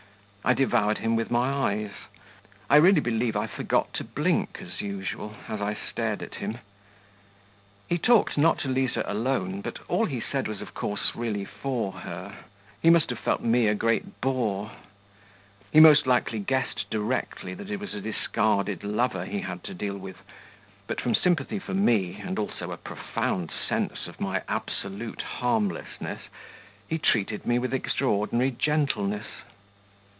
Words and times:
I 0.43 0.55
devoured 0.55 0.97
him 0.97 1.15
with 1.15 1.29
my 1.29 1.47
eyes; 1.51 1.91
I 2.67 2.77
really 2.77 2.99
believe 2.99 3.35
I 3.35 3.45
forgot 3.45 3.93
to 3.93 4.03
blink 4.03 4.57
as 4.59 4.81
usual, 4.81 5.35
as 5.47 5.61
I 5.61 5.75
stared 5.75 6.23
at 6.23 6.33
him. 6.33 6.57
He 7.87 7.99
talked 7.99 8.39
not 8.39 8.57
to 8.61 8.67
Liza 8.67 9.03
alone, 9.05 9.61
but 9.61 9.77
all 9.87 10.05
he 10.05 10.19
said 10.19 10.47
was 10.47 10.59
of 10.59 10.73
course 10.73 11.11
really 11.13 11.45
for 11.45 11.91
her. 11.91 12.37
He 12.81 12.89
must 12.89 13.11
have 13.11 13.19
felt 13.19 13.41
me 13.43 13.67
a 13.67 13.75
great 13.75 14.19
bore. 14.19 14.71
He 15.71 15.79
most 15.79 16.07
likely 16.07 16.39
guessed 16.39 16.89
directly 16.89 17.53
that 17.53 17.69
it 17.69 17.79
was 17.79 17.93
a 17.93 18.01
discarded 18.01 18.83
lover 18.83 19.25
he 19.25 19.41
had 19.41 19.63
to 19.65 19.75
deal 19.75 19.95
with, 19.95 20.17
but 20.87 20.99
from 20.99 21.13
sympathy 21.13 21.59
for 21.59 21.75
me, 21.75 22.15
and 22.19 22.39
also 22.39 22.71
a 22.71 22.77
profound 22.77 23.51
sense 23.69 24.07
of 24.07 24.19
my 24.19 24.41
absolute 24.47 25.21
harmlessness, 25.21 26.21
he 26.89 26.97
treated 26.97 27.45
me 27.45 27.59
with 27.59 27.75
extraordinary 27.75 28.49
gentleness. 28.49 29.27